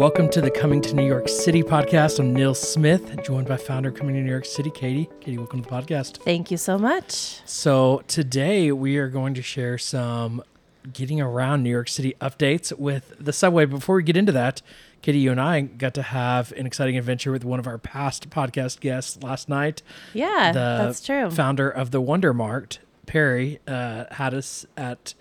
[0.00, 2.20] Welcome to the Coming to New York City podcast.
[2.20, 5.10] I'm Neil Smith, joined by founder of Coming to New York City, Katie.
[5.20, 6.16] Katie, welcome to the podcast.
[6.22, 7.42] Thank you so much.
[7.44, 10.42] So, today we are going to share some
[10.90, 13.66] getting around New York City updates with the subway.
[13.66, 14.62] Before we get into that,
[15.02, 18.30] Katie, you and I got to have an exciting adventure with one of our past
[18.30, 19.82] podcast guests last night.
[20.14, 21.30] Yeah, the that's true.
[21.30, 25.12] Founder of the Wonder Mart, Perry, uh, had us at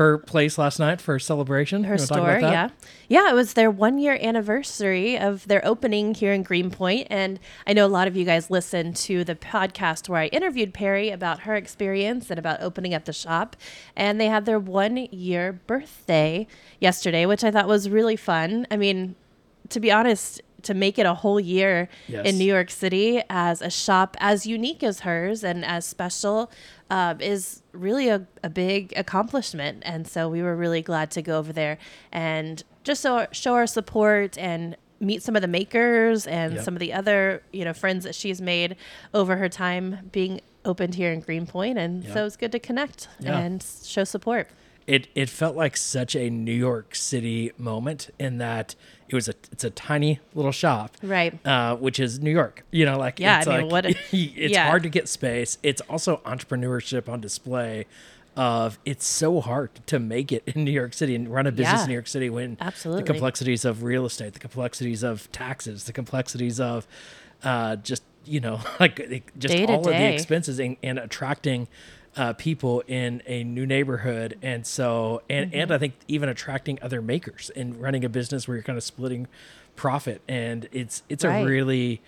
[0.00, 1.84] her place last night for a celebration.
[1.84, 2.70] Her store, yeah.
[3.06, 7.08] Yeah, it was their one year anniversary of their opening here in Greenpoint.
[7.10, 10.72] And I know a lot of you guys listened to the podcast where I interviewed
[10.72, 13.56] Perry about her experience and about opening up the shop.
[13.94, 16.46] And they had their one year birthday
[16.80, 18.66] yesterday, which I thought was really fun.
[18.70, 19.16] I mean,
[19.68, 22.26] to be honest, to make it a whole year yes.
[22.26, 26.50] in New York City as a shop as unique as hers and as special
[26.90, 29.82] uh, is really a, a big accomplishment.
[29.86, 31.78] And so we were really glad to go over there
[32.12, 36.64] and just so, show our support and meet some of the makers and yep.
[36.64, 38.76] some of the other you know friends that she's made
[39.14, 41.78] over her time being opened here in Greenpoint.
[41.78, 42.12] And yep.
[42.12, 43.38] so it's good to connect yeah.
[43.38, 44.48] and show support
[44.86, 48.74] it it felt like such a New York City moment in that
[49.08, 51.38] it was a it's a tiny little shop, right?
[51.46, 52.64] Uh, which is New York.
[52.70, 54.68] You know, like yeah, it's I mean, like, what a, it's yeah.
[54.68, 55.58] hard to get space.
[55.62, 57.86] It's also entrepreneurship on display.
[58.36, 61.78] Of it's so hard to make it in New York City and run a business
[61.78, 65.30] yeah, in New York City when absolutely the complexities of real estate, the complexities of
[65.32, 66.86] taxes, the complexities of
[67.42, 71.68] uh, just you know like just day all of the expenses and, and attracting
[72.16, 75.60] uh, people in a new neighborhood, and so and mm-hmm.
[75.60, 78.84] and I think even attracting other makers and running a business where you're kind of
[78.84, 79.28] splitting
[79.76, 81.42] profit, and it's it's right.
[81.42, 82.00] a really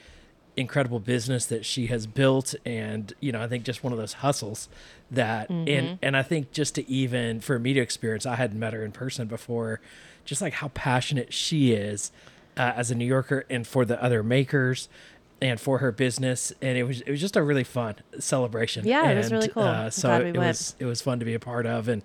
[0.56, 4.14] incredible business that she has built and you know i think just one of those
[4.14, 4.68] hustles
[5.10, 5.66] that mm-hmm.
[5.66, 8.84] and and i think just to even for me to experience i hadn't met her
[8.84, 9.80] in person before
[10.26, 12.12] just like how passionate she is
[12.58, 14.90] uh, as a new yorker and for the other makers
[15.42, 18.86] and for her business, and it was it was just a really fun celebration.
[18.86, 19.64] Yeah, and, it was really cool.
[19.64, 20.48] Uh, so it, it went.
[20.48, 22.02] was it was fun to be a part of, and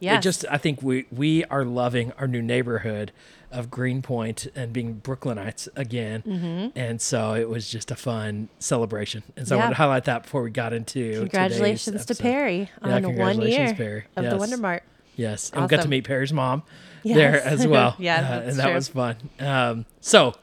[0.00, 3.12] yeah, just I think we we are loving our new neighborhood
[3.52, 6.76] of Greenpoint and being Brooklynites again, mm-hmm.
[6.76, 9.22] and so it was just a fun celebration.
[9.36, 9.62] And so yeah.
[9.62, 13.40] I want to highlight that before we got into congratulations to Perry yeah, on one
[13.40, 14.04] year Perry.
[14.16, 14.32] of yes.
[14.32, 14.82] the Wonder Mart.
[15.14, 15.62] Yes, awesome.
[15.62, 16.64] and we got to meet Perry's mom
[17.04, 17.16] yes.
[17.16, 17.94] there as well.
[18.00, 19.16] yeah, uh, and that was fun.
[19.38, 20.34] Um, so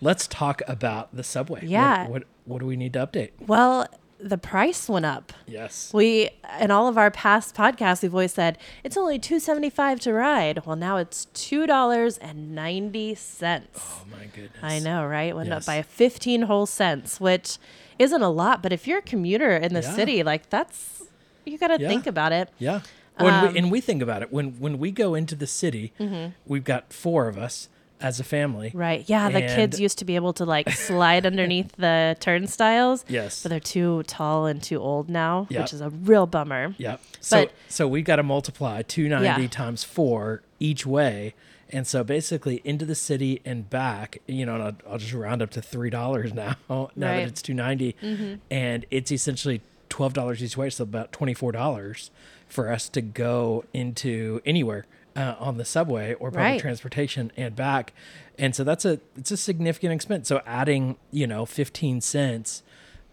[0.00, 1.64] let's talk about the subway.
[1.64, 2.02] Yeah.
[2.02, 3.30] What, what, what do we need to update?
[3.46, 3.86] Well,
[4.18, 5.32] the price went up.
[5.46, 5.92] Yes.
[5.92, 6.30] We
[6.60, 10.64] in all of our past podcasts we've always said it's only 275 to ride.
[10.64, 13.62] Well, now it's $2.90.
[13.76, 14.62] Oh my goodness.
[14.62, 15.36] I know, right?
[15.36, 15.62] Went yes.
[15.62, 17.58] up by 15 whole cents, which
[17.98, 19.94] isn't a lot, but if you're a commuter in the yeah.
[19.94, 21.02] city, like that's
[21.44, 21.88] you got to yeah.
[21.88, 22.50] think about it.
[22.58, 22.80] Yeah.
[23.18, 25.92] When um, we, and we think about it when when we go into the city,
[25.98, 26.32] mm-hmm.
[26.46, 27.68] we've got four of us
[28.00, 28.70] as a family.
[28.74, 29.04] Right.
[29.08, 29.28] Yeah.
[29.30, 33.04] The kids used to be able to like slide underneath the turnstiles.
[33.08, 33.42] Yes.
[33.42, 35.62] But they're too tall and too old now, Yep.
[35.62, 36.74] which is a real bummer.
[36.78, 37.00] Yep.
[37.20, 39.48] So so we've got to multiply 290 Yeah.
[39.48, 41.34] times 4 each way.
[41.70, 45.42] And so basically into the city and back, you know, and I'll, I'll just round
[45.42, 48.34] up to $3 now, now that it's 290 mm-hmm.
[48.50, 52.10] and it's essentially $12 each way, so about $24
[52.48, 56.60] for us to go into anywhere uh, on the subway or public Right.
[56.60, 57.92] transportation and back.
[58.38, 60.28] And so that's a it's a significant expense.
[60.28, 62.62] So adding, you know, 15 cents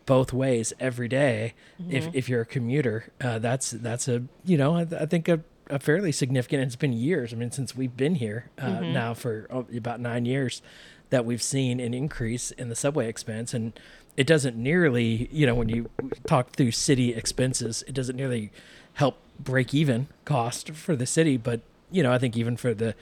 [0.05, 1.53] both ways every day,
[1.89, 5.39] if if you're a commuter, uh, that's that's a you know I, I think a,
[5.69, 6.61] a fairly significant.
[6.63, 7.31] It's been years.
[7.31, 10.61] I mean, since we've been here uh, now for oh, about nine years,
[11.09, 13.71] that we've seen an increase in the subway expense, and
[14.17, 15.89] it doesn't nearly you know when you
[16.27, 18.51] talk through city expenses, it doesn't nearly
[18.95, 21.61] help break even cost for the city, but
[21.93, 22.95] you know I think even for the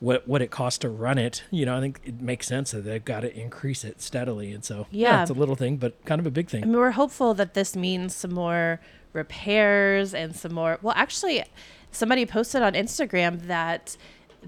[0.00, 2.82] what what it costs to run it, you know, I think it makes sense that
[2.84, 4.52] they've got to increase it steadily.
[4.52, 5.22] And so, Yeah.
[5.22, 6.62] it's a little thing, but kind of a big thing.
[6.62, 8.78] I mean, we're hopeful that this means some more
[9.12, 10.78] repairs and some more.
[10.82, 11.44] Well, actually,
[11.90, 13.96] somebody posted on Instagram that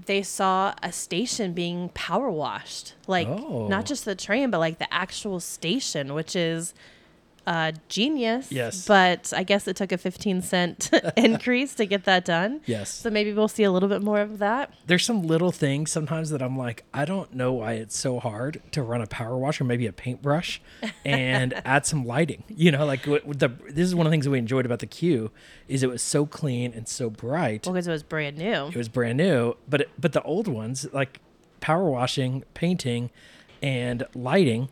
[0.05, 2.93] they saw a station being power washed.
[3.07, 3.67] Like, Oh.
[3.67, 6.73] not just the train, but like the actual station, which is
[7.47, 8.51] uh, genius.
[8.51, 8.85] Yes.
[8.85, 12.61] But I guess it took a 15 cent increase to get that done.
[12.65, 12.93] Yes.
[12.93, 14.73] So maybe we'll see a little bit more of that.
[14.85, 18.61] There's some little things sometimes that I'm like, I don't know why it's so hard
[18.71, 20.61] to run a power wash or maybe a paintbrush
[21.03, 22.43] and add some lighting.
[22.47, 24.87] You know, like the this is one of the things that we enjoyed about the
[24.87, 25.31] Q
[25.67, 27.65] is it was so clean and so bright.
[27.65, 28.67] Well, because it was brand new.
[28.67, 31.19] It was brand new, but it, but the old ones like
[31.59, 33.09] power washing, painting,
[33.61, 34.69] and lighting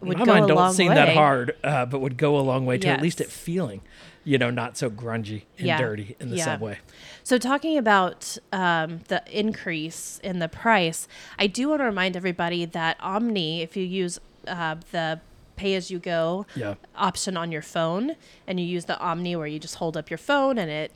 [0.00, 2.40] Would my go mind a don't long seem that hard, uh, but would go a
[2.42, 3.36] long way to at least it Yes.
[3.36, 3.80] feeling
[4.24, 5.78] you know, not so grungy and Yeah.
[5.78, 6.44] dirty in the Yeah.
[6.44, 6.78] subway.
[7.24, 11.08] So, talking about um, the increase in the price,
[11.38, 15.20] I do want to remind everybody that OMNY, if you use uh, the
[15.56, 16.74] pay as you go Yeah.
[16.94, 20.18] option on your phone and you use the OMNY where you just hold up your
[20.18, 20.92] phone and it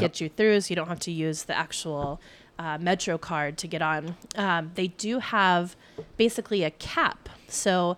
[0.00, 2.20] gets you through, so you don't have to use the actual
[2.58, 4.16] uh, Metro card to get on.
[4.36, 5.76] Um, they do have
[6.16, 7.28] basically a cap.
[7.48, 7.96] So,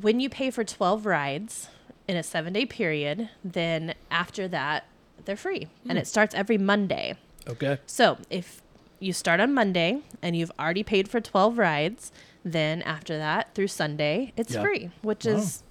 [0.00, 1.68] when you pay for 12 rides
[2.08, 4.86] in a seven day period, then after that,
[5.24, 5.68] they're free.
[5.88, 7.14] And it starts every Monday.
[7.48, 7.78] Okay.
[7.86, 8.62] So if
[9.00, 12.12] you start on Monday and you've already paid for 12 rides,
[12.44, 14.62] then after that through Sunday, it's Yep.
[14.62, 15.32] free, which Wow.
[15.36, 15.62] is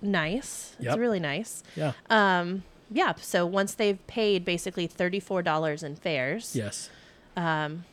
[0.00, 0.76] nice.
[0.80, 1.62] It's really nice.
[1.76, 1.92] Yeah.
[2.10, 3.14] Um, yeah.
[3.20, 6.90] So once they've paid basically $34 in fares, yes.
[7.36, 7.84] Um,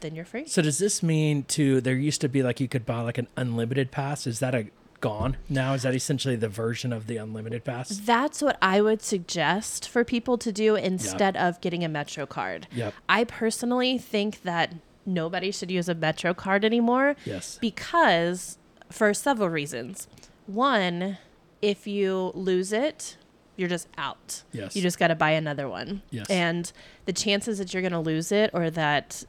[0.00, 0.46] then you're free.
[0.46, 3.28] So does this mean to there used to be like you could buy like an
[3.36, 4.26] unlimited pass?
[4.26, 4.66] Is that a
[5.00, 5.74] gone now?
[5.74, 7.88] Is that essentially the version of the unlimited pass?
[7.90, 12.66] That's what I would suggest for people to do instead of getting a Metro card.
[12.72, 12.94] Yep.
[13.08, 14.74] I personally think that
[15.04, 17.58] nobody should use a Metro card anymore Yes.
[17.60, 18.58] because
[18.90, 20.06] for several reasons.
[20.46, 21.18] One,
[21.60, 23.16] if you lose it,
[23.56, 24.42] you're just out.
[24.52, 24.74] Yes.
[24.74, 26.02] You just got to buy another one.
[26.10, 26.26] Yes.
[26.30, 26.72] And
[27.06, 29.24] the chances that you're going to lose it or that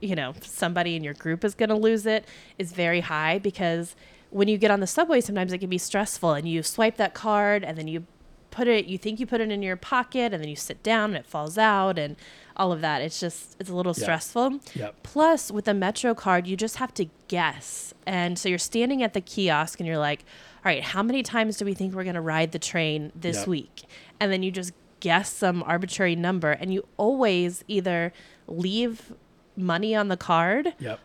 [0.00, 2.24] you know, somebody in your group is going to lose it
[2.56, 3.96] is very high because
[4.30, 7.14] when you get on the subway sometimes it can be stressful and you swipe that
[7.14, 8.06] card and then you
[8.52, 11.10] put it you think you put it in your pocket and then you sit down
[11.10, 12.14] and it falls out and
[12.56, 13.02] all of that.
[13.02, 14.02] It's just it's a little Yeah.
[14.04, 14.60] stressful.
[14.74, 15.02] Yep.
[15.02, 17.92] Plus, with the Metro card, you just have to guess.
[18.06, 20.24] And so you're standing at the kiosk and you're like,
[20.68, 23.38] all right, how many times do we think we're going to ride the train this
[23.38, 23.46] Yep.
[23.46, 23.82] week?
[24.20, 28.12] And then you just guess some arbitrary number and you always either
[28.46, 29.14] leave
[29.56, 31.00] money on the card Yep.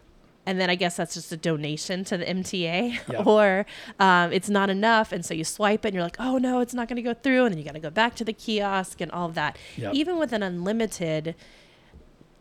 [0.46, 3.24] and then I guess that's just a donation to the MTA, Yeah.
[3.26, 3.66] or
[4.02, 6.74] um, it's not enough, and so you swipe it, and you're like, oh no, it's
[6.74, 9.00] not going to go through, and then you got to go back to the kiosk
[9.00, 9.58] and all of that.
[9.78, 9.94] Yep.
[9.94, 11.36] Even with an unlimited,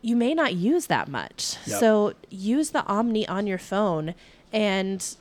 [0.01, 1.79] you may not use that much, Yep.
[1.79, 4.13] so use the OMNY on your phone,
[4.51, 5.15] and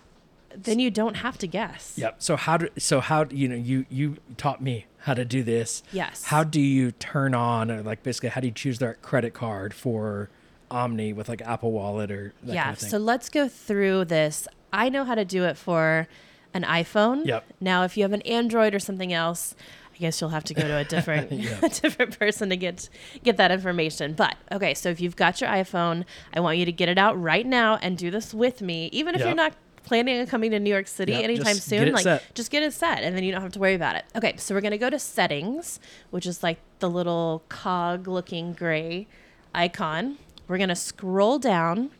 [0.56, 1.94] then you don't have to guess.
[1.96, 2.16] Yep.
[2.18, 5.82] So how do so how you know you you taught me how to do this.
[5.92, 6.24] Yes.
[6.24, 9.74] How do you turn on or like basically how do you choose that credit card
[9.74, 10.28] for
[10.70, 12.64] OMNY with like Apple Wallet or that yeah.
[12.64, 14.46] kind of so let's go through this.
[14.72, 16.08] I know how to do it for
[16.54, 17.26] an iPhone.
[17.26, 17.44] Yep.
[17.60, 19.54] Now, if you have an Android or something else,
[19.94, 21.60] I guess you'll have to go to a different Yeah.
[21.60, 22.88] different person to get
[23.22, 24.14] get that information.
[24.14, 26.04] But okay, so if you've got your iPhone,
[26.34, 29.14] I want you to get it out right now and do this with me, even
[29.14, 29.26] if Yep.
[29.26, 29.54] you're not
[29.84, 31.92] planning on coming to New York City Yep, anytime soon.
[31.92, 32.34] like set.
[32.34, 34.04] just get it set and then you don't have to worry about it.
[34.14, 35.80] Okay, so we're gonna go to settings,
[36.10, 39.06] which is like the little cog looking gray
[39.54, 40.18] icon.
[40.48, 41.90] We're gonna scroll down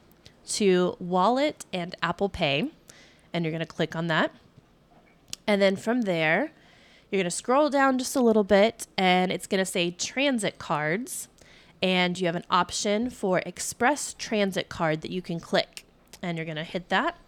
[0.48, 2.70] to wallet and Apple Pay,
[3.32, 4.32] and you're gonna click on that.
[5.46, 6.52] And then from there,
[7.10, 10.58] you're going to scroll down just a little bit and it's going to say transit
[10.58, 11.28] cards.
[11.82, 15.84] And you have an option for express transit card that you can click.
[16.22, 17.18] And you're going to hit that.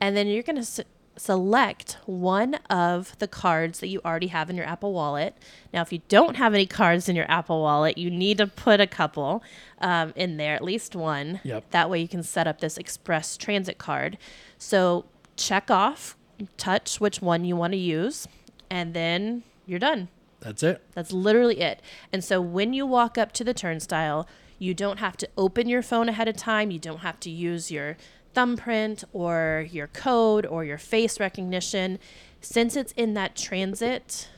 [0.00, 0.80] And then you're going to s-
[1.16, 5.36] select one of the cards that you already have in your Apple Wallet.
[5.72, 8.80] Now, if you don't have any cards in your Apple Wallet, you need to put
[8.80, 9.42] a couple
[9.78, 11.40] um, in there, at least one.
[11.44, 11.70] Yep.
[11.70, 14.18] That way you can set up this express transit card.
[14.58, 15.04] So
[15.36, 16.16] check off,
[16.56, 18.26] touch which one you want to use,
[18.68, 20.08] and then you're done.
[20.40, 20.82] That's it.
[20.94, 21.80] That's literally it.
[22.12, 25.80] And so when you walk up to the turnstile, you don't have to open your
[25.82, 26.70] phone ahead of time.
[26.70, 27.96] You don't have to use your
[28.34, 31.98] thumbprint or your code or your face recognition.
[32.40, 34.28] Since it's in that transit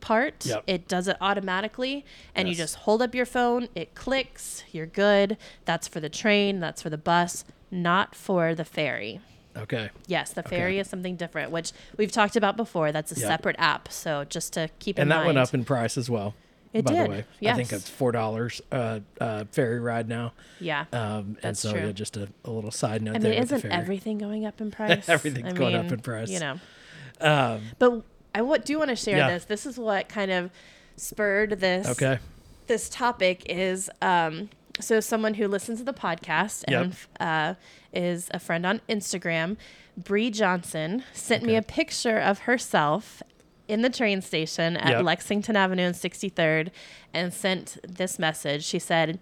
[0.00, 0.64] part, Yep.
[0.66, 2.04] it does it automatically.
[2.34, 5.36] And you just hold up your phone, it clicks, you're good.
[5.64, 9.20] That's for the train, that's for the bus, not for the ferry.
[9.56, 9.90] Okay.
[10.06, 12.90] Yes, the ferry is something different, which we've talked about before.
[12.90, 13.28] That's a Yep.
[13.28, 13.92] separate app.
[13.92, 15.12] So just to keep in mind.
[15.12, 16.34] And that went up in price as well.
[16.72, 17.24] It by did, the way.
[17.50, 20.32] I think it's four dollars uh, uh, ferry ride now.
[20.60, 20.86] Yeah.
[20.92, 21.86] Um, and so true.
[21.86, 23.74] yeah, just a, a little side note I mean, there the isn't ferry.
[23.74, 25.08] everything going up in price?
[25.08, 26.30] Everything's I going up in price.
[26.30, 26.60] You know.
[27.20, 28.02] um, But
[28.34, 29.30] I what do want to share Yeah.
[29.30, 29.44] this.
[29.44, 30.50] This is what kind of
[30.96, 32.18] spurred this okay.
[32.66, 34.48] this topic is um
[34.80, 36.82] so someone who listens to the podcast Yep.
[36.82, 37.54] and uh,
[37.92, 39.56] is a friend on Instagram,
[39.96, 43.22] Bree Johnson, sent me a picture of herself
[43.72, 45.04] in the train station at Yep.
[45.04, 46.70] Lexington Avenue and 63rd
[47.14, 48.64] and sent this message.
[48.64, 49.18] She said,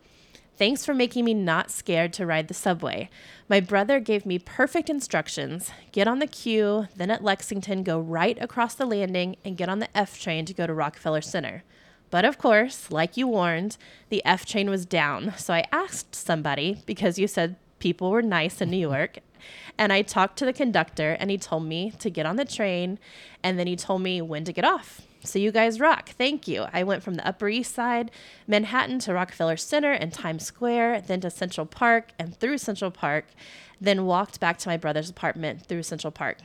[0.56, 3.08] Thanks for making me not scared to ride the subway.
[3.48, 5.70] My brother gave me perfect instructions.
[5.90, 9.78] Get on the Q, then at Lexington, go right across the landing and get on
[9.78, 11.62] the F train to go to Rockefeller Center.
[12.10, 13.78] But of course, like you warned,
[14.10, 15.32] the F train was down.
[15.38, 19.20] So I asked somebody because you said people were nice in New York.
[19.78, 22.98] And I talked to the conductor and he told me to get on the train
[23.42, 25.02] and then he told me when to get off.
[25.22, 26.10] So you guys rock.
[26.10, 26.66] Thank you.
[26.72, 28.10] I went from the Upper East Side,
[28.46, 33.26] Manhattan to Rockefeller Center and Times Square, then to Central Park and through Central Park,
[33.80, 36.38] then walked back to my brother's apartment through Central Park.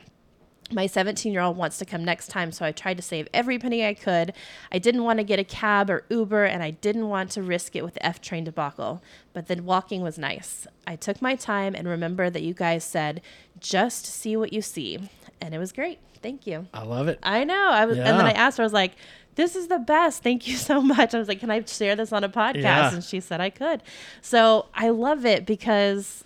[0.72, 3.58] My 17 year old wants to come next time, so I tried to save every
[3.58, 4.32] penny I could.
[4.72, 7.76] I didn't want to get a cab or Uber, and I didn't want to risk
[7.76, 9.02] it with the F train debacle.
[9.32, 10.66] But then walking was nice.
[10.86, 13.22] I took my time and remember that you guys said,
[13.60, 14.98] just see what you see.
[15.40, 15.98] And it was great.
[16.22, 16.66] Thank you.
[16.74, 17.20] I love it.
[17.22, 17.68] I know.
[17.70, 18.92] I was, and then I asked her, I was like,
[19.36, 20.22] this is the best.
[20.22, 21.14] Thank you so much.
[21.14, 22.62] I was like, can I share this on a podcast?
[22.62, 22.94] Yeah.
[22.94, 23.82] And she said I could.
[24.20, 26.24] So I love it because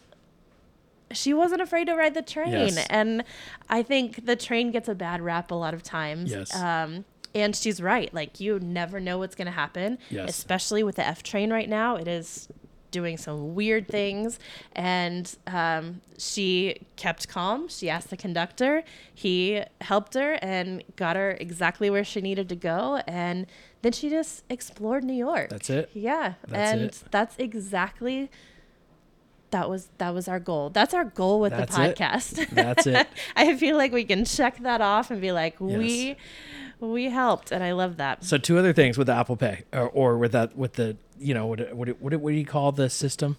[1.12, 2.52] she wasn't afraid to ride the train.
[2.52, 2.86] Yes.
[2.88, 3.24] And
[3.68, 6.30] I think the train gets a bad rap a lot of times.
[6.30, 6.54] Yes.
[6.54, 8.12] Um, and she's right.
[8.12, 10.28] Like, you never know what's going to happen, Yes.
[10.30, 11.96] especially with the F train right now.
[11.96, 12.48] It is
[12.90, 14.40] doing some weird things.
[14.74, 17.68] And um, she kept calm.
[17.68, 18.82] She asked the conductor.
[19.14, 23.00] He helped her and got her exactly where she needed to go.
[23.06, 23.46] And
[23.82, 25.50] then she just explored New York.
[25.50, 25.90] That's it.
[25.94, 26.34] Yeah.
[26.48, 27.02] That's and it.
[27.12, 28.28] that's exactly
[29.50, 30.71] that was that was our goal.
[30.71, 31.97] That's our goal with That's the it.
[31.97, 32.49] podcast.
[32.50, 33.07] That's it.
[33.37, 36.16] I feel like we can check that off and be like, we
[36.80, 38.25] we helped, and I love that.
[38.25, 41.35] So two other things with the Apple Pay, or, or with that with the you
[41.35, 43.37] know what what what, what do you call the system?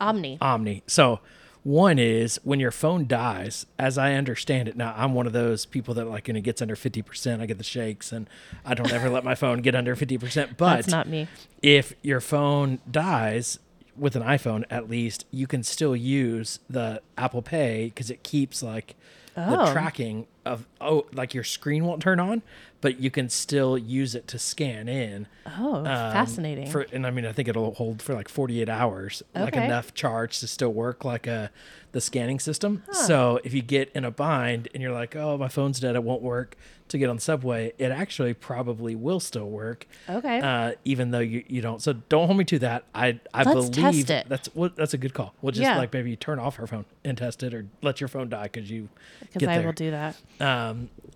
[0.00, 0.38] OMNY.
[0.38, 0.82] OMNY.
[0.86, 1.20] So
[1.62, 4.76] one is when your phone dies, as I understand it.
[4.76, 7.46] Now I'm one of those people that like when it gets under fifty percent, I
[7.46, 8.28] get the shakes, and
[8.64, 10.52] I don't ever let my phone get under fifty percent.
[10.56, 11.28] But That's not me.
[11.60, 13.58] if your phone dies
[14.00, 18.62] with an iPhone, at least you can still use the Apple Pay because it keeps
[18.62, 18.96] like
[19.34, 19.72] the Oh.
[19.72, 22.42] tracking of oh like your screen won't turn on,
[22.80, 25.26] but you can still use it to scan in.
[25.58, 26.70] Oh, um, fascinating.
[26.70, 30.38] For and I mean I think it'll hold for like 48 hours, like enough charge
[30.40, 31.50] to still work like a
[31.92, 32.82] the scanning system.
[32.92, 36.04] So if you get in a bind and you're like, oh my phone's dead, it
[36.04, 36.56] won't work
[36.88, 40.40] to get on the subway, it actually probably will still work okay.
[40.40, 41.80] uh, even though you, you don't.
[41.80, 42.84] So don't hold me to that.
[42.94, 44.28] I I Let's believe test it.
[44.28, 45.34] that's what that's a good call.
[45.42, 45.78] We'll just Yeah.
[45.78, 48.68] like maybe turn off our phone and test it, or let your phone die because
[48.70, 48.88] you
[49.20, 49.66] Because I there.
[49.66, 50.16] will do that.
[50.40, 50.69] Um,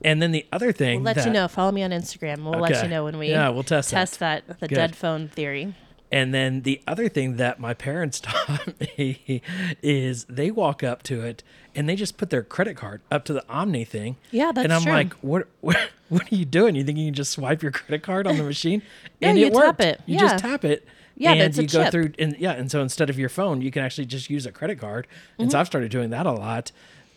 [0.04, 1.48] and then the other thing, We'll let that, you know.
[1.48, 2.42] Follow me on Instagram.
[2.48, 3.96] We'll let you know when we Yeah, we'll test that.
[3.96, 4.74] test that, the Good.
[4.74, 5.74] dead phone theory.
[6.12, 9.42] And then the other thing that my parents taught me
[9.82, 11.42] is they walk up to it
[11.74, 14.16] and they just put their credit card up to the OMNY thing.
[14.30, 14.92] Yeah, that's And I'm true.
[14.92, 15.76] like, what, what?
[16.10, 16.76] What are you doing?
[16.76, 18.82] You think you can just swipe your credit card on the machine?
[19.20, 19.80] No, and you it tap worked.
[19.80, 20.00] it.
[20.06, 20.20] You Yeah.
[20.20, 20.86] just tap it.
[21.16, 21.90] Yeah, and you go chip.
[21.92, 24.52] through and yeah, and so instead of your phone, you can actually just use a
[24.52, 25.06] credit card.
[25.38, 25.52] And Mm-hmm.
[25.52, 26.70] so I've started doing that a lot.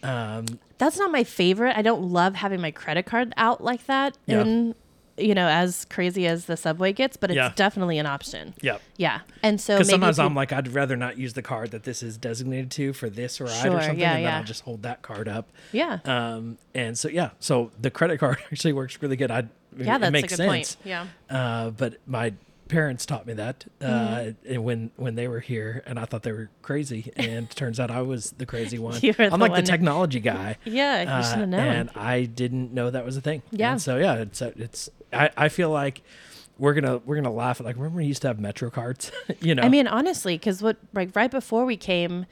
[0.03, 0.45] Um,
[0.77, 1.75] That's not my favorite.
[1.75, 4.17] I don't love having my credit card out like that.
[4.25, 4.41] Yeah.
[4.41, 4.75] And
[5.19, 7.51] you know, as crazy as the subway gets, but it's Yeah.
[7.55, 8.53] definitely an option.
[8.61, 8.77] yeah.
[8.97, 9.21] Yeah.
[9.41, 12.17] And so Because sometimes I'm like, I'd rather not use the card that this is
[12.19, 14.33] designated to for this ride Sure, or something, yeah, and then.
[14.35, 15.49] I'll just hold that card up.
[15.71, 15.99] yeah.
[16.05, 19.31] Um, and so yeah, so the credit card actually works really good.
[19.31, 20.75] I yeah, it that's makes a good sense.
[20.75, 20.77] point.
[20.85, 21.07] Yeah.
[21.31, 22.33] Uh, but my
[22.67, 24.61] parents taught me that uh, Mm-hmm.
[24.61, 28.01] when when they were here, and I thought they were crazy, and turns out I
[28.01, 28.95] was the crazy one.
[29.03, 30.57] I'm like one the that- technology guy.
[30.65, 31.59] Yeah, you should Uh, have known.
[31.67, 33.41] and I didn't know that was a thing.
[33.51, 33.71] Yeah.
[33.73, 36.01] And so yeah, it's it's I, I feel like
[36.59, 39.55] we're gonna we're gonna laugh at like remember we used to have Metro cards, you
[39.55, 39.63] know?
[39.63, 42.25] I mean, honestly, because what like right before we came,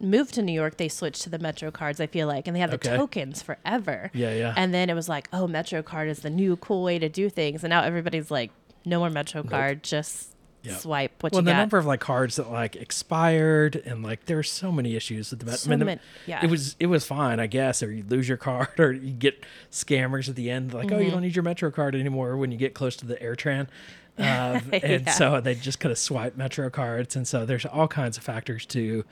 [0.00, 2.00] moved to New York, they switched to the Metro cards.
[2.00, 2.96] I feel like, and they had the Okay.
[2.96, 4.10] tokens forever.
[4.12, 4.52] Yeah, yeah.
[4.56, 7.30] And then it was like, oh, Metro card is the new cool way to do
[7.30, 8.50] things, and now everybody's like,
[8.84, 10.28] no more Metro card, just
[10.64, 10.78] Yep.
[10.78, 11.56] swipe what well, you the got.
[11.58, 15.40] number of like cards that like expired and like there were so many issues with
[15.40, 16.38] the Met- So I mean, many- yeah.
[16.44, 19.44] it was it was fine I guess or you lose your card or you get
[19.72, 21.04] scammers at the end like oh Mm-hmm.
[21.04, 23.66] you don't need your Metro card anymore when you get close to the AirTrain
[24.18, 25.12] uh, and Yeah.
[25.12, 28.66] so they just kind of swipe Metro cards and so there's all kinds of factors
[28.66, 29.04] to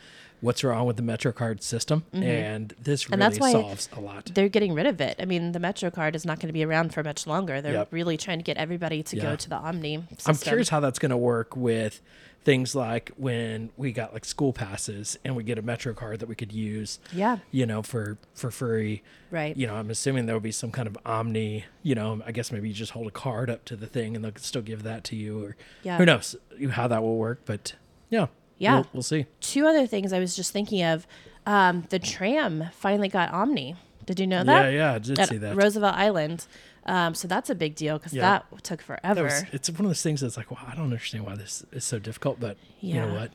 [0.42, 3.12] what's wrong with the Metro card system and this really Mm-hmm.
[3.14, 4.30] And that's why solves a lot.
[4.34, 5.16] They're getting rid of it.
[5.18, 7.60] I mean, the Metro card is not going to be around for much longer.
[7.60, 7.88] They're Yep.
[7.90, 9.22] really trying to get everybody to Yeah.
[9.22, 10.30] go to the OMNY system.
[10.32, 12.00] I'm curious how that's going to work with
[12.42, 16.28] things like when we got like school passes and we get a Metro card that
[16.28, 16.98] we could use.
[17.12, 17.38] Yeah.
[17.50, 19.02] You know, for for free.
[19.30, 19.56] Right.
[19.56, 21.64] You know, I'm assuming there will be some kind of OMNY.
[21.82, 24.24] You know, I guess maybe you just hold a card up to the thing and
[24.24, 25.98] they'll still give that to you, or Yeah.
[25.98, 26.34] who knows
[26.70, 27.42] how that will work.
[27.44, 27.74] But
[28.08, 28.26] yeah,
[28.58, 28.74] Yeah.
[28.76, 29.26] we'll, we'll see.
[29.40, 31.06] Two other things I was just thinking of.
[31.46, 33.76] Um, the tram finally got OMNY.
[34.10, 34.72] Did you know that?
[34.72, 35.54] Yeah, yeah, I did At see that.
[35.54, 36.46] Roosevelt Island.
[36.84, 38.22] Um, so that's a big deal because Yeah.
[38.50, 39.22] that took That forever.
[39.24, 41.84] was, it's one of those things that's like, well, I don't understand why this is
[41.84, 43.20] so difficult, but you know Yeah.
[43.20, 43.30] what?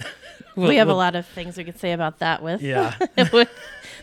[0.56, 2.94] we have a lot of things we could say about that with, Yeah.
[3.32, 3.48] with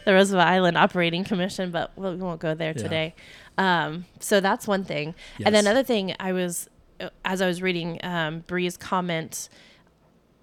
[0.05, 2.81] the Roosevelt Island Operating Commission, but we'll, we won't go there Yeah.
[2.83, 3.15] today.
[3.57, 5.13] Um, so that's one thing.
[5.38, 5.63] And then Yes.
[5.65, 6.69] another thing, I was,
[7.01, 9.50] uh, as I was reading um, Bree's comment,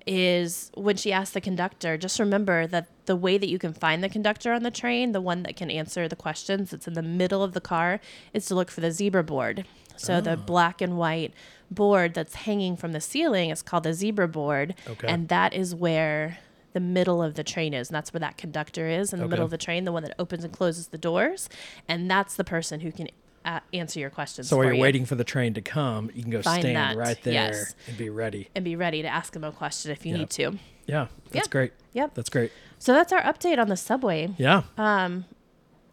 [0.08, 4.02] is when she asked the conductor, just remember that the way that you can find
[4.02, 7.02] the conductor on the train, the one that can answer the questions that's in the
[7.02, 8.00] middle of the car,
[8.32, 9.66] is to look for the zebra board.
[9.96, 10.36] So the oh.
[10.36, 11.34] black and white
[11.70, 14.74] board that's hanging from the ceiling is called the zebra board.
[14.88, 15.06] Okay.
[15.08, 16.38] And that is where
[16.72, 17.90] the middle of the train is.
[17.90, 20.14] And that's where that conductor is in the middle of the train, the one that
[20.18, 21.50] opens and closes the doors.
[21.86, 23.08] And that's the person who can
[23.48, 24.48] uh, answer your questions.
[24.48, 26.76] So while you're you waiting for the train to come, you can go Find stand
[26.76, 27.74] that, right there yes.
[27.86, 28.48] and be ready.
[28.54, 30.18] And be ready to ask them a question if you Yep.
[30.20, 30.58] need to.
[30.86, 31.50] Yeah, that's Yeah.
[31.50, 31.72] great.
[31.94, 32.14] Yep.
[32.14, 32.52] That's great.
[32.78, 34.28] So that's our update on the subway.
[34.38, 34.62] Yeah.
[34.76, 35.24] Um,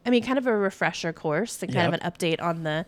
[0.05, 2.01] I mean, kind of a refresher course and kind Yep.
[2.01, 2.85] of an update on the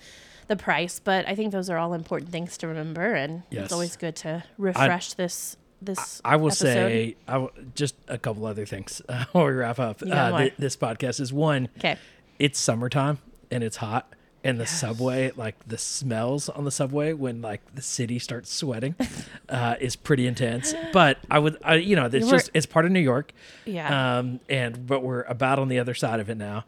[0.48, 3.66] the price, but I think those are all important things to remember, and Yes.
[3.66, 6.22] it's always good to refresh this this.
[6.24, 6.66] I will episode.
[6.74, 10.54] say I w- just a couple other things uh, before we wrap up uh, th-
[10.58, 11.68] this podcast is one.
[11.78, 11.98] Okay.
[12.40, 13.18] It's summertime
[13.52, 14.14] and it's hot,
[14.48, 18.96] and the subway, like the smells on the subway when like the city starts sweating,
[19.50, 20.74] uh, is pretty intense.
[20.94, 23.34] But I would, I, you know, it's We're- just it's part of New York.
[23.66, 24.18] Yeah.
[24.20, 26.64] Um, and but we're about on the other side of it now.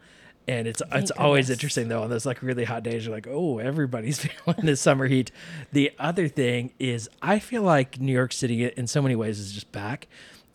[0.48, 3.06] And it's it's always interesting though on those like really hot days.
[3.06, 5.30] You're like, oh, everybody's feeling this summer heat.
[5.72, 9.52] The other thing is, I feel like New York City in so many ways is
[9.52, 10.08] just back,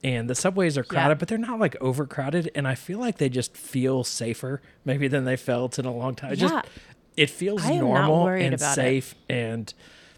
[0.03, 2.51] and the subways are crowded, but they're not like overcrowded.
[2.55, 6.13] And I feel like they just feel safer maybe than they felt in a long
[6.13, 6.31] time.
[6.31, 6.35] Yeah.
[6.35, 6.65] Just
[7.17, 8.75] it feels I am not normal and about it.
[8.75, 9.73] safe and.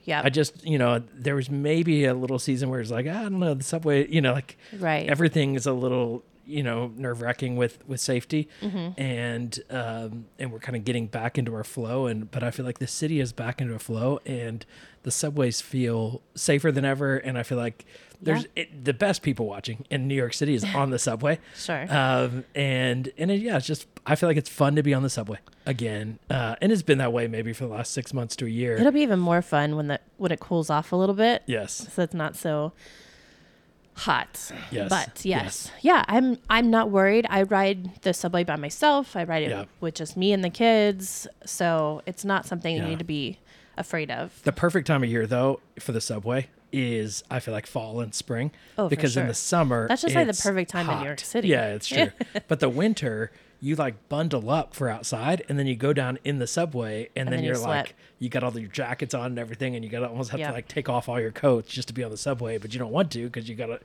[0.06, 0.22] Yeah.
[0.24, 3.24] I just, you know, there was maybe a little season where it's like, ah, I
[3.24, 5.10] don't know, the subway, you know, like Right.
[5.10, 9.00] everything is a little, you know, nerve wracking with with safety, Mm-hmm.
[9.00, 12.66] and um, and we're kind of getting back into our flow, and but I feel
[12.66, 14.66] like the city is back into a flow, and
[15.04, 17.86] the subways feel safer than ever, and I feel like
[18.22, 21.86] there's it, the best people watching in New York City is on the subway, Sure.
[21.94, 25.04] um, and and it, yeah, it's just I feel like it's fun to be on
[25.04, 28.36] the subway again, uh, and it's been that way maybe for the last six months
[28.38, 28.76] to a year.
[28.78, 31.90] It'll be even more fun when the when it cools off a little bit, yes,
[31.94, 32.74] so it's not so
[33.98, 34.52] hot.
[34.72, 35.72] Yes, But yes.
[35.82, 37.26] Yeah, I'm I'm not worried.
[37.30, 39.16] I ride the subway by myself.
[39.16, 39.66] I ride it Yeah.
[39.82, 41.28] with just me and the kids.
[41.46, 42.84] So it's not something Yeah.
[42.84, 43.40] you need to be
[43.78, 44.40] afraid of.
[44.44, 48.14] The perfect time of year though for the subway is I feel like fall and
[48.14, 51.06] spring Oh, because in the summer That's just like the perfect time in New.
[51.06, 51.48] York City.
[51.48, 52.12] Yeah, it's true.
[52.48, 56.38] but the winter you like bundle up for outside and then you go down in
[56.40, 57.68] the subway and, then, then you you're sweat.
[57.88, 60.40] like you got all your jackets on and everything and you got to almost have
[60.40, 60.48] Yeah.
[60.50, 62.80] to like take off all your coats just to be on the subway but you
[62.80, 63.80] don't want to because you got to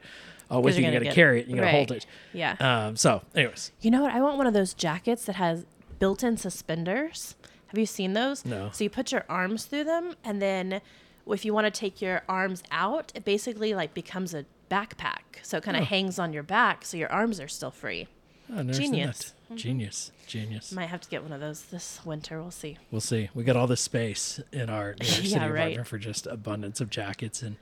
[0.50, 2.56] oh with you you're got gonna get- carry it you got to hold it Yeah.
[2.60, 4.12] um so anyways You know what?
[4.12, 5.64] I want one of those jackets that has
[5.98, 7.36] built-in suspenders.
[7.68, 8.44] Have you seen those?
[8.44, 8.68] No.
[8.72, 10.82] So you put your arms through them, and then
[11.26, 15.42] if you want to take your arms out, it basically like becomes a backpack.
[15.42, 15.86] So it kind of oh.
[15.86, 18.08] hangs on your back, so your arms are still free.
[18.50, 19.34] oh, never seen Genius.
[19.44, 19.56] Mm-hmm.
[19.56, 22.40] genius genius Might have to get one of those this winter.
[22.40, 22.78] We'll see.
[22.90, 23.28] We'll see.
[23.34, 25.60] We got all this space in our New York City Yeah, right.
[25.60, 27.56] apartment for just abundance of jackets and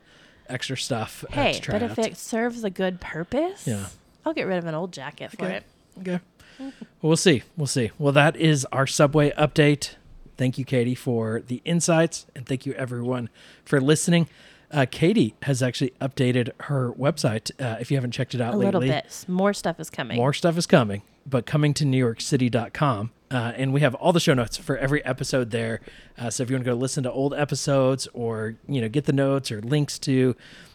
[0.48, 1.24] extra stuff.
[1.30, 3.86] Hey, but if it serves a good purpose, Yeah.
[4.24, 5.64] I'll get rid of an old jacket for it.
[5.98, 6.20] Okay.
[6.58, 7.42] Well, we'll see.
[7.56, 7.90] We'll see.
[7.98, 9.94] Well, that is our subway update.
[10.40, 13.28] Thank you, Katie, for the insights, and thank you everyone
[13.62, 14.26] for listening.
[14.70, 17.50] Uh, Katie has actually updated her website.
[17.60, 19.24] Uh, if you haven't checked it out A lately, little bit.
[19.28, 20.16] More stuff is coming.
[20.16, 23.10] more stuff is coming, but coming to newyorkcity.com.
[23.30, 25.82] Uh, and we have all the show notes for every episode there.
[26.16, 29.04] Uh, so if you want to go listen to old episodes or, you know, get
[29.04, 30.34] the notes or links to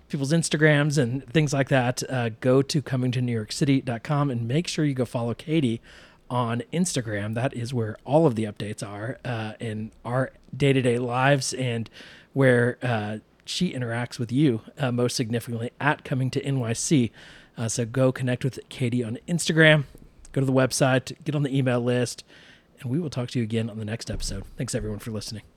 [0.09, 5.05] people's Instagrams and things like that, uh, go to comingtonewyorkcity.com and make sure you go
[5.05, 5.81] follow Katie
[6.29, 7.33] on Instagram.
[7.35, 11.53] That is where all of the updates are uh, in our day to day lives
[11.53, 11.89] and
[12.33, 17.11] where uh, she interacts with you uh, most significantly at Coming to NYC.
[17.57, 19.85] Uh, so go connect with Katie on Instagram,
[20.33, 22.23] go to the website, get on the email list,
[22.81, 24.43] and we will talk to you again on the next episode.
[24.57, 25.54] Thanks everyone for listening.